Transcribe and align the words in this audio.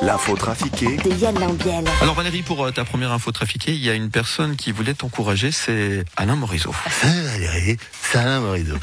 L'info 0.00 0.36
trafiquée 0.36 0.96
de 0.96 1.10
Yann 1.16 1.38
Lambiel. 1.38 1.84
Alors 2.00 2.14
Valérie, 2.14 2.42
pour 2.42 2.64
euh, 2.64 2.70
ta 2.70 2.84
première 2.84 3.10
info 3.12 3.32
trafiquée, 3.32 3.72
il 3.72 3.84
y 3.84 3.90
a 3.90 3.94
une 3.94 4.10
personne 4.10 4.54
qui 4.56 4.70
voulait 4.70 4.94
t'encourager, 4.94 5.50
c'est 5.50 6.04
Alain 6.16 6.36
Morisot. 6.36 6.74
Salut 6.88 7.22
Valérie, 7.22 7.76
c'est 8.02 8.18
Alain 8.18 8.40
Morisot. 8.40 8.78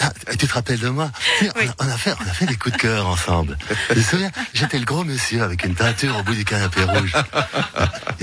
Ah, 0.00 0.12
tu 0.38 0.46
te 0.46 0.54
rappelles 0.54 0.78
de 0.78 0.88
moi? 0.88 1.10
Tu 1.38 1.50
on, 1.56 1.68
a, 1.68 1.86
on 1.86 1.92
a 1.92 1.96
fait, 1.96 2.14
on 2.24 2.28
a 2.28 2.32
fait 2.32 2.46
des 2.46 2.56
coups 2.56 2.76
de 2.76 2.80
cœur 2.80 3.06
ensemble. 3.06 3.58
Je 3.90 3.96
me 3.96 4.02
souviens, 4.02 4.30
j'étais 4.52 4.78
le 4.78 4.84
gros 4.84 5.02
monsieur 5.02 5.42
avec 5.42 5.64
une 5.64 5.74
teinture 5.74 6.16
au 6.18 6.22
bout 6.22 6.34
du 6.34 6.44
canapé 6.44 6.84
rouge. 6.84 7.12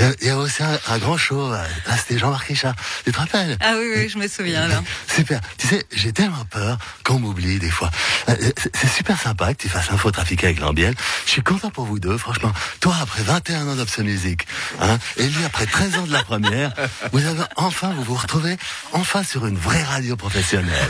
Il 0.01 0.07
y 0.07 0.09
a, 0.09 0.13
il 0.21 0.27
y 0.27 0.29
a 0.31 0.37
aussi 0.39 0.63
un, 0.63 0.79
un 0.87 0.97
grand 0.97 1.15
show, 1.15 1.51
là, 1.51 1.63
c'était 1.95 2.17
Jean-Marc 2.17 2.47
Richard. 2.47 2.73
Tu 3.05 3.11
te 3.11 3.19
rappelles? 3.19 3.55
Ah 3.61 3.75
oui, 3.77 3.85
oui, 3.95 4.09
je 4.09 4.17
me 4.17 4.27
souviens 4.27 4.67
là. 4.67 4.81
Super. 5.15 5.39
Tu 5.59 5.67
sais, 5.67 5.85
j'ai 5.93 6.11
tellement 6.11 6.43
peur 6.45 6.79
qu'on 7.03 7.19
m'oublie 7.19 7.59
des 7.59 7.69
fois. 7.69 7.91
Euh, 8.29 8.35
C'est 8.57 8.75
c'est 8.75 8.87
super 8.87 9.19
sympa 9.21 9.53
que 9.53 9.61
tu 9.61 9.69
fasses 9.69 9.91
info 9.91 10.09
trafiquée 10.09 10.47
avec 10.47 10.59
Lambiel. 10.59 10.95
Je 11.27 11.31
suis 11.31 11.43
content 11.43 11.69
pour 11.69 11.85
vous 11.85 11.99
deux, 11.99 12.17
franchement. 12.17 12.51
Toi, 12.79 12.95
après 12.99 13.21
21 13.21 13.67
ans 13.67 13.75
d'Obs 13.75 13.99
Music, 13.99 14.47
hein, 14.81 14.97
et 15.17 15.27
lui, 15.27 15.43
après 15.45 15.67
13 15.67 15.95
ans 15.99 16.07
de 16.07 16.11
la 16.11 16.23
première, 16.23 16.73
vous 17.11 17.23
avez 17.23 17.43
enfin, 17.55 17.93
vous 17.93 18.03
vous 18.03 18.15
retrouvez 18.15 18.57
enfin 18.93 19.23
sur 19.23 19.45
une 19.45 19.57
vraie 19.57 19.83
radio 19.83 20.15
professionnelle. 20.15 20.89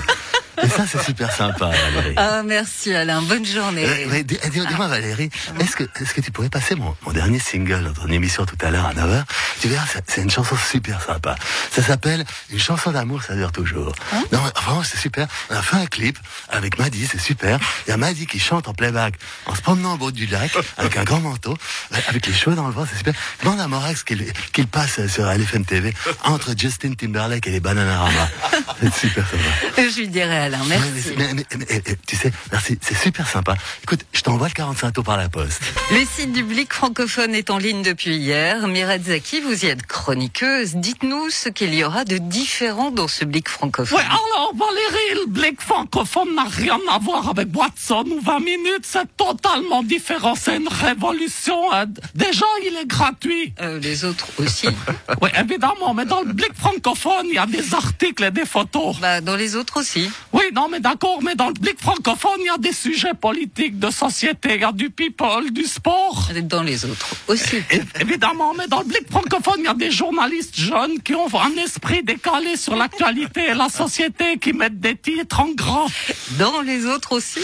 Et 0.64 0.68
ça, 0.70 0.86
c'est 0.88 1.02
super 1.04 1.32
sympa, 1.32 1.72
Valérie. 1.96 2.16
Ah 2.18 2.44
merci 2.44 2.94
Alain, 2.94 3.22
bonne 3.22 3.46
journée. 3.46 3.86
Euh, 3.86 4.24
Dis-moi 4.24 4.88
Valérie, 4.88 5.30
est-ce 5.60 5.76
que, 5.76 5.84
est-ce 6.02 6.14
que 6.14 6.22
tu 6.22 6.32
pourrais 6.32 6.50
passer 6.50 6.76
mon, 6.76 6.96
mon 7.06 7.12
dernier 7.12 7.40
single 7.40 7.84
dans 7.84 7.94
ton 7.94 8.08
émission 8.08 8.46
tout 8.46 8.58
à 8.62 8.70
l'heure 8.72 8.86
à 8.86 8.94
9h 8.94 9.24
Tu 9.62 9.68
verras, 9.68 9.86
c'est- 10.08 10.22
une 10.22 10.30
chanson 10.32 10.56
super 10.58 11.02
sympa. 11.02 11.36
Ça 11.72 11.84
s'appelle 11.84 12.26
Une 12.52 12.60
chanson 12.60 12.92
d'amour, 12.92 13.22
ça 13.24 13.36
dure 13.36 13.52
toujours. 13.52 13.94
non, 14.32 14.40
mais 14.44 14.62
vraiment, 14.62 14.84
c'est 14.84 14.98
super. 14.98 15.28
On 15.50 15.56
a 15.56 15.62
fait 15.62 15.78
un 15.78 15.86
clip 15.86 16.18
avec 16.50 16.80
Maddy, 16.80 17.08
c'est 17.10 17.20
super. 17.20 17.60
Il 17.86 17.92
y 17.92 17.94
a 17.94 17.98
Maddy 17.98 18.26
qui 18.26 18.40
chante 18.40 18.68
en 18.68 18.74
playback 18.74 19.14
en 19.46 19.54
se 19.56 19.62
promenant 19.62 19.94
au 19.94 19.98
bord 19.98 20.12
du 20.12 20.26
lac 20.26 20.52
avec 20.78 20.98
un 20.98 21.04
grand 21.04 21.20
manteau, 21.20 21.56
avec 22.08 22.26
les 22.26 22.34
cheveux 22.34 22.56
dans 22.56 22.68
le 22.68 22.74
vent, 22.74 22.86
c'est 22.90 22.98
super. 22.98 23.14
Demande 23.44 23.60
à 23.60 23.68
Morax 23.68 24.04
qu'il 24.04 24.68
passe 24.68 25.06
sur 25.08 25.26
LFM 25.32 25.64
TV 25.66 25.94
entre 26.24 26.54
Justin 26.58 26.94
Timberlake 26.94 27.46
et 27.48 27.52
les 27.52 27.60
Bananarama. 27.60 28.30
C'est 28.82 28.94
super 28.94 29.26
sympa. 29.30 29.82
Je 29.90 30.00
lui 30.00 30.08
dirai 30.08 30.38
Alain, 30.38 30.60
merci. 30.68 31.14
mais, 31.18 31.34
mais- 31.34 31.46
mais- 31.58 31.66
mais- 31.70 31.98
tu 32.08 32.16
sais, 32.16 32.32
merci, 32.52 32.80
c'est 32.82 32.98
super 32.98 33.28
sympa. 33.28 33.56
Écoute, 33.84 34.06
je 34.14 34.22
t'envoie 34.22 34.48
le 34.48 34.54
45 34.54 34.92
tours 34.92 35.04
par 35.04 35.18
la 35.18 35.30
poste. 35.30 35.62
Le 35.92 36.04
site 36.06 36.34
du 36.34 36.44
Blic 36.44 36.74
francophone 36.74 37.36
est 37.36 37.50
en 37.52 37.58
ligne 37.60 37.84
depuis 37.84 38.16
hier. 38.16 38.68
Mireille 38.68 39.04
Zaki, 39.04 39.42
vous 39.42 39.51
y 39.54 39.66
êtes 39.68 39.86
chroniqueuse. 39.86 40.76
Dites-nous 40.76 41.30
ce 41.30 41.50
qu'il 41.50 41.74
y 41.74 41.84
aura 41.84 42.04
de 42.06 42.18
différent 42.18 42.92
dans 42.92 43.08
ce 43.08 43.26
Blic 43.26 43.50
francophone. 43.50 43.98
Ouais, 43.98 44.04
alors 44.06 44.54
Valérie, 44.56 45.22
le 45.26 45.30
blic 45.32 45.62
francophone 45.62 46.36
n'a 46.36 46.44
rien 46.44 46.80
à 46.90 46.98
voir 47.00 47.30
avec 47.30 47.48
Watson 47.56 48.04
ou 48.10 48.20
20 48.22 48.40
minutes, 48.40 48.84
c'est 48.84 49.08
totalement 49.18 49.84
différent, 49.84 50.36
c'est 50.36 50.58
une 50.58 50.68
révolution. 50.68 51.72
hein. 51.72 51.86
Déjà, 52.16 52.46
il 52.66 52.76
est 52.78 52.86
gratuit. 52.86 53.54
Euh, 53.62 53.80
les 53.80 54.06
autres 54.06 54.28
aussi. 54.40 54.68
Oui, 55.22 55.30
évidemment, 55.40 55.94
mais 55.94 56.06
dans 56.06 56.22
le 56.22 56.34
blic 56.34 56.54
francophone, 56.58 57.26
il 57.28 57.36
y 57.36 57.38
a 57.38 57.46
des 57.46 57.74
articles 57.76 58.24
et 58.24 58.32
des 58.32 58.46
photos. 58.46 58.98
bah, 59.00 59.22
dans 59.22 59.36
les 59.36 59.56
autres 59.56 59.78
aussi. 59.80 60.10
Oui, 60.34 60.44
non, 60.54 60.68
mais 60.70 60.80
d'accord, 60.80 61.20
mais 61.22 61.36
dans 61.36 61.48
le 61.48 61.54
blic 61.54 61.80
francophone, 61.80 62.40
il 62.40 62.46
y 62.46 62.50
a 62.50 62.58
des 62.58 62.74
sujets 62.74 63.14
politiques, 63.14 63.78
de 63.80 63.92
société, 63.92 64.56
il 64.56 64.62
y 64.62 64.64
a 64.64 64.72
du 64.72 64.90
people, 64.90 65.52
du 65.52 65.64
sport. 65.64 66.30
Dans 66.44 66.64
les 66.64 66.86
autres 66.86 67.08
aussi. 67.28 67.58
É- 67.70 67.82
Évidemment, 68.00 68.54
mais 68.58 68.68
dans 68.68 68.80
le 68.80 68.86
blic 68.86 69.10
francophone, 69.10 69.41
il 69.58 69.64
y 69.64 69.68
a 69.68 69.74
des 69.74 69.92
journalistes 69.92 70.56
jeunes 70.56 71.02
qui 71.04 71.16
ont 71.16 71.28
un 71.34 71.56
esprit 71.64 72.04
décalé 72.04 72.56
sur 72.58 72.76
l'actualité 72.76 73.50
et 73.50 73.54
la 73.54 73.70
société, 73.70 74.38
qui 74.38 74.54
mettent 74.54 74.80
des 74.80 74.96
titres 74.96 75.40
en 75.40 75.50
grand. 75.52 75.88
Dans 76.38 76.62
les 76.62 76.86
autres 76.86 77.14
aussi. 77.14 77.40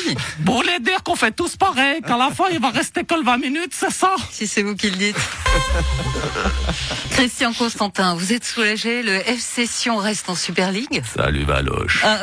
Vous 0.46 0.54
voulez 0.54 0.80
dire 0.80 1.04
qu'on 1.04 1.16
fait 1.16 1.32
tous 1.32 1.56
pareil, 1.58 2.02
qu'à 2.02 2.18
la 2.18 2.30
fin 2.32 2.46
il 2.52 2.60
va 2.60 2.70
rester 2.70 3.04
que 3.04 3.16
le 3.16 3.24
20 3.24 3.38
minutes, 3.38 3.74
c'est 3.74 3.92
ça? 3.92 4.16
Si 4.32 4.48
c'est 4.48 4.64
vous 4.64 4.76
qui 4.76 4.90
le 4.90 4.98
dites. 4.98 5.16
Christian 7.12 7.54
Constantin, 7.54 8.16
vous 8.16 8.34
êtes 8.34 8.46
soulagé 8.46 9.02
Le 9.02 9.16
FC 9.30 9.66
Sion 9.66 9.98
reste 9.98 10.30
en 10.30 10.36
Super 10.36 10.72
League? 10.72 11.02
Salut 11.16 11.46
Valoche. 11.46 12.04
Ah, 12.04 12.22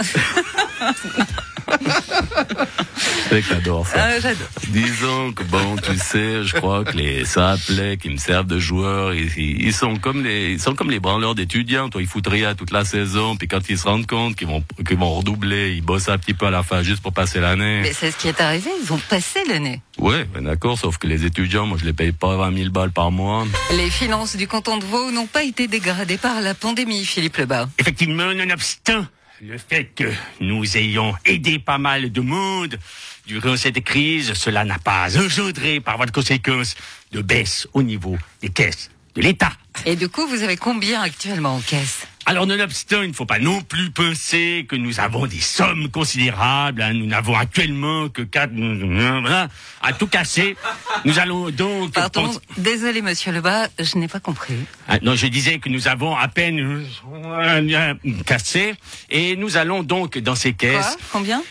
Je 1.80 3.36
sais 3.36 3.42
que 3.42 3.48
t'adores 3.48 3.86
ça. 3.86 3.96
ah, 3.98 4.20
J'adore. 4.20 4.46
Disons 4.68 5.32
que 5.32 5.42
bon, 5.44 5.76
tu 5.76 5.96
sais, 5.98 6.44
je 6.44 6.54
crois 6.54 6.84
que 6.84 6.96
les 6.96 7.24
Saplais 7.24 7.96
qui 7.96 8.10
me 8.10 8.16
servent 8.16 8.46
de 8.46 8.58
joueurs, 8.58 9.14
ils, 9.14 9.30
ils 9.36 9.72
sont 9.72 9.96
comme 9.96 10.22
les, 10.24 10.52
ils 10.52 10.60
sont 10.60 10.74
comme 10.74 10.90
les 10.90 11.00
branleurs 11.00 11.34
d'étudiants. 11.34 11.88
Toi, 11.88 12.02
ils 12.02 12.06
foutent 12.08 12.28
rien 12.28 12.54
toute 12.54 12.70
la 12.70 12.84
saison, 12.84 13.36
puis 13.36 13.48
quand 13.48 13.68
ils 13.68 13.78
se 13.78 13.84
rendent 13.84 14.06
compte 14.06 14.36
qu'ils 14.36 14.46
vont, 14.46 14.62
qu'ils 14.86 14.98
vont 14.98 15.14
redoubler, 15.14 15.72
ils 15.74 15.82
bossent 15.82 16.08
un 16.08 16.18
petit 16.18 16.34
peu 16.34 16.46
à 16.46 16.50
la 16.50 16.62
fin 16.62 16.82
juste 16.82 17.02
pour 17.02 17.12
passer 17.12 17.40
l'année. 17.40 17.80
Mais 17.82 17.92
c'est 17.92 18.10
ce 18.10 18.16
qui 18.16 18.28
est 18.28 18.40
arrivé, 18.40 18.70
ils 18.82 18.92
ont 18.92 19.00
passé 19.08 19.40
l'année. 19.48 19.80
Ouais, 19.98 20.24
ben 20.32 20.44
d'accord, 20.44 20.78
sauf 20.78 20.98
que 20.98 21.06
les 21.06 21.24
étudiants, 21.24 21.66
moi, 21.66 21.78
je 21.80 21.84
les 21.84 21.92
paye 21.92 22.12
pas 22.12 22.36
20 22.36 22.56
000 22.56 22.70
balles 22.70 22.90
par 22.92 23.10
mois. 23.10 23.46
Les 23.76 23.90
finances 23.90 24.36
du 24.36 24.46
canton 24.46 24.76
de 24.78 24.84
Vaud 24.84 25.10
n'ont 25.10 25.26
pas 25.26 25.44
été 25.44 25.66
dégradées 25.68 26.18
par 26.18 26.40
la 26.40 26.54
pandémie, 26.54 27.04
Philippe 27.04 27.36
Lebas. 27.36 27.66
Effectivement, 27.78 28.32
nonobstant 28.34 29.06
le 29.46 29.58
fait 29.58 29.84
que 29.94 30.10
nous 30.40 30.76
ayons 30.76 31.14
aidé 31.26 31.58
pas 31.58 31.76
mal 31.76 32.10
de 32.10 32.20
monde 32.22 32.78
durant 33.26 33.56
cette 33.56 33.82
crise, 33.84 34.32
cela 34.32 34.64
n'a 34.64 34.78
pas 34.78 35.18
engendré 35.18 35.80
par 35.80 35.96
voie 35.98 36.06
de 36.06 36.12
conséquence 36.12 36.74
de 37.12 37.20
baisse 37.20 37.68
au 37.74 37.82
niveau 37.82 38.16
des 38.40 38.48
caisses 38.48 38.90
de 39.14 39.20
l'État. 39.20 39.52
Et 39.84 39.96
du 39.96 40.08
coup, 40.08 40.26
vous 40.26 40.42
avez 40.42 40.56
combien 40.56 41.02
actuellement 41.02 41.56
en 41.56 41.60
caisse? 41.60 42.03
Alors, 42.26 42.46
nonobstant, 42.46 43.02
il 43.02 43.08
ne 43.08 43.12
faut 43.12 43.26
pas 43.26 43.38
non 43.38 43.60
plus 43.60 43.90
penser 43.90 44.64
que 44.68 44.76
nous 44.76 44.98
avons 44.98 45.26
des 45.26 45.40
sommes 45.40 45.90
considérables. 45.90 46.80
hein. 46.80 46.94
Nous 46.94 47.06
n'avons 47.06 47.34
actuellement 47.36 48.08
que 48.08 48.22
quatre... 48.22 48.52
Voilà. 48.54 49.48
À 49.82 49.92
tout 49.92 50.06
casser, 50.06 50.56
nous 51.04 51.18
allons 51.18 51.50
donc... 51.50 51.92
Pardon, 51.92 52.26
penser- 52.28 52.40
désolé 52.56 53.02
monsieur 53.02 53.30
Lebas, 53.32 53.68
je 53.78 53.98
n'ai 53.98 54.08
pas 54.08 54.20
compris. 54.20 54.54
Ah, 54.88 54.98
non, 55.02 55.14
je 55.14 55.26
disais 55.26 55.58
que 55.58 55.68
nous 55.68 55.86
avons 55.86 56.16
à 56.16 56.28
peine 56.28 56.86
euh, 57.12 57.94
cassé 58.24 58.74
et 59.10 59.36
nous 59.36 59.56
allons 59.58 59.82
donc 59.82 60.16
dans 60.18 60.34
ces 60.34 60.52
Quoi 60.54 60.68
caisses 60.70 60.96
Combien 61.12 61.42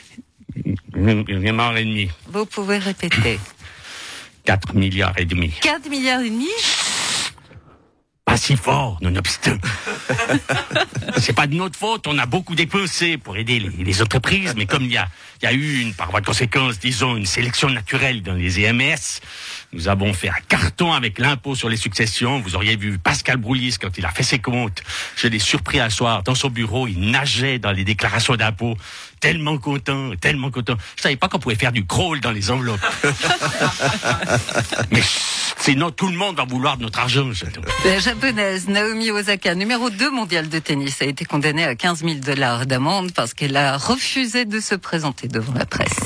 une 0.96 1.60
heure 1.60 1.78
et 1.78 1.86
demie, 1.86 2.10
Vous 2.28 2.46
pouvez 2.46 2.78
répéter. 2.78 3.40
4 4.46 4.74
milliards 4.76 5.18
et 5.18 5.26
demi. 5.26 5.52
4 5.62 5.90
milliards 5.90 6.22
et 6.22 6.30
demi 6.30 6.48
Pas 8.34 8.38
si 8.38 8.58
fort, 8.58 8.98
nonobstant. 9.00 9.60
C'est 11.18 11.34
pas 11.34 11.46
de 11.46 11.54
notre 11.54 11.78
faute, 11.78 12.08
on 12.08 12.18
a 12.18 12.26
beaucoup 12.26 12.56
dépensé 12.56 13.20
pour 13.20 13.38
aider 13.38 13.60
les, 13.60 14.02
entreprises, 14.02 14.56
mais 14.58 14.66
comme 14.66 14.86
il 14.86 14.94
y 14.94 14.98
a, 14.98 15.08
y 15.44 15.46
a 15.46 15.54
eu 15.54 15.82
une, 15.82 15.94
par 15.94 16.10
voie 16.10 16.20
de 16.20 16.26
conséquence, 16.26 16.80
disons, 16.80 17.16
une 17.16 17.28
sélection 17.28 17.70
naturelle 17.70 18.24
dans 18.24 18.34
les 18.34 18.60
EMS, 18.60 19.22
nous 19.72 19.88
avons 19.88 20.14
fait 20.14 20.30
un 20.30 20.42
carton 20.48 20.94
avec 20.94 21.20
l'impôt 21.20 21.54
sur 21.54 21.70
les 21.70 21.78
successions. 21.78 22.40
Vous 22.40 22.56
auriez 22.56 22.76
vu 22.76 22.98
Pascal 22.98 23.38
Brouillis 23.38 23.76
quand 23.80 24.00
il 24.00 24.06
a 24.06 24.10
fait 24.10 24.24
ses 24.24 24.40
comptes. 24.40 24.82
Je 25.16 25.28
l'ai 25.28 25.38
surpris 25.38 25.80
un 25.80 25.92
soir 25.92 26.24
dans 26.24 26.34
son 26.34 26.50
bureau, 26.50 26.88
il 26.88 27.12
nageait 27.12 27.60
dans 27.60 27.72
les 27.72 27.84
déclarations 27.84 28.36
d'impôt. 28.36 28.76
Tellement 29.24 29.58
content, 29.58 30.12
tellement 30.20 30.52
content. 30.52 30.76
Je 30.98 31.04
savais 31.04 31.16
pas 31.16 31.30
qu'on 31.30 31.40
pouvait 31.40 31.56
faire 31.56 31.72
du 31.72 31.86
crawl 31.86 32.20
dans 32.20 32.32
les 32.32 32.52
enveloppes. 32.52 32.82
mais 34.92 35.02
sinon 35.60 35.92
tout 35.92 36.10
le 36.10 36.18
monde 36.18 36.36
va 36.36 36.44
vouloir 36.44 36.76
de 36.76 36.84
notre 36.84 37.00
argent. 37.00 37.32
j'adore. 37.32 37.64
La 37.86 38.00
japonaise 38.00 38.68
Naomi 38.68 39.12
Osaka, 39.12 39.56
numéro 39.56 39.90
2 39.90 40.12
mondiale 40.12 40.50
de 40.50 40.60
tennis, 40.60 41.02
a 41.02 41.06
été 41.06 41.24
condamnée 41.24 41.64
à 41.64 41.74
15 41.74 42.04
000 42.04 42.16
dollars 42.16 42.66
d'amende 42.66 43.14
parce 43.14 43.34
qu'elle 43.34 43.56
a 43.56 43.78
refusé 43.78 44.44
de 44.44 44.60
se 44.60 44.76
présenter 44.76 45.30
devant 45.30 45.54
la 45.54 45.66
presse. 45.66 46.02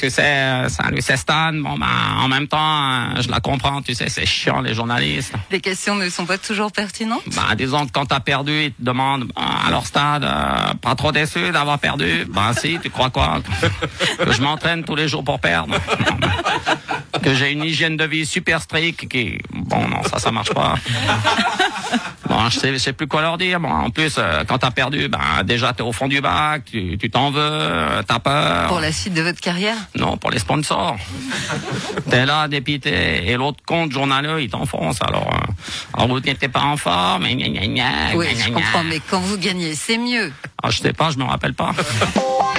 Tu 0.00 0.08
sais, 0.08 0.66
salut, 0.70 1.02
c'est 1.02 1.18
Stan. 1.18 1.52
Bon, 1.52 1.76
bah, 1.76 1.86
en 2.20 2.28
même 2.28 2.48
temps, 2.48 3.20
je 3.20 3.28
la 3.28 3.40
comprends, 3.40 3.82
tu 3.82 3.94
sais, 3.94 4.08
c'est 4.08 4.24
chiant, 4.24 4.62
les 4.62 4.72
journalistes. 4.72 5.34
Les 5.50 5.60
questions 5.60 5.94
ne 5.94 6.08
sont 6.08 6.24
pas 6.24 6.38
toujours 6.38 6.72
pertinentes 6.72 7.20
Bah, 7.36 7.54
disons 7.54 7.84
que 7.84 7.92
quand 7.92 8.06
t'as 8.06 8.20
perdu, 8.20 8.64
ils 8.64 8.72
te 8.72 8.82
demandent, 8.82 9.24
Bah, 9.36 9.42
alors 9.66 9.84
Stade, 9.86 10.24
euh, 10.24 10.72
pas 10.80 10.94
trop 10.94 11.12
déçu 11.12 11.50
d'avoir 11.50 11.78
perdu? 11.78 12.24
Bah 12.30 12.52
si, 12.58 12.78
tu 12.82 12.88
crois 12.88 13.10
quoi? 13.10 13.42
Que 14.24 14.32
je 14.32 14.40
m'entraîne 14.40 14.84
tous 14.84 14.94
les 14.96 15.06
jours 15.06 15.22
pour 15.22 15.38
perdre 15.38 15.74
Que 17.22 17.34
j'ai 17.34 17.52
une 17.52 17.64
hygiène 17.64 17.98
de 17.98 18.04
vie 18.04 18.24
super 18.24 18.62
stricte 18.62 19.06
qui... 19.06 19.38
Bon, 19.52 19.86
non, 19.86 20.02
ça, 20.04 20.18
ça 20.18 20.30
marche 20.32 20.54
pas. 20.54 20.76
Bon, 22.30 22.48
je 22.48 22.60
sais, 22.60 22.72
je 22.72 22.78
sais 22.78 22.92
plus 22.92 23.08
quoi 23.08 23.22
leur 23.22 23.38
dire. 23.38 23.58
Bon, 23.58 23.68
en 23.68 23.90
plus, 23.90 24.14
euh, 24.16 24.44
quand 24.46 24.58
t'as 24.58 24.70
perdu, 24.70 25.08
ben 25.08 25.42
déjà 25.42 25.72
t'es 25.72 25.82
au 25.82 25.90
fond 25.90 26.06
du 26.06 26.20
bac, 26.20 26.62
tu 26.64 26.96
tu 26.96 27.10
t'en 27.10 27.32
veux, 27.32 27.40
euh, 27.40 28.02
t'as 28.06 28.20
peur. 28.20 28.68
Pour 28.68 28.78
la 28.78 28.92
suite 28.92 29.14
de 29.14 29.22
votre 29.22 29.40
carrière? 29.40 29.74
Non, 29.98 30.16
pour 30.16 30.30
les 30.30 30.38
sponsors. 30.38 30.96
T'es 32.08 32.24
là, 32.26 32.46
dépité, 32.46 33.28
et 33.28 33.36
l'autre 33.36 33.58
compte 33.66 33.90
journaleux, 33.90 34.40
il 34.42 34.48
t'enfonce. 34.48 35.02
Alors, 35.02 35.26
euh, 35.26 35.52
alors 35.94 36.06
vous 36.06 36.20
n'étiez 36.20 36.46
pas 36.46 36.62
en 36.62 36.76
forme, 36.76 37.24
gna, 37.26 37.48
gna, 37.48 37.66
gna, 37.66 37.84
Oui, 38.14 38.28
je 38.38 38.50
comprends, 38.50 38.84
mais 38.84 39.00
quand 39.10 39.18
vous 39.18 39.36
gagnez, 39.36 39.74
c'est 39.74 39.98
mieux. 39.98 40.32
Ah, 40.62 40.70
je 40.70 40.78
sais 40.78 40.92
pas, 40.92 41.10
je 41.10 41.18
me 41.18 41.24
rappelle 41.24 41.54
pas. 41.54 41.72